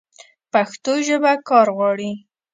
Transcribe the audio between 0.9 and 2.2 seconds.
ژبه کار غواړي.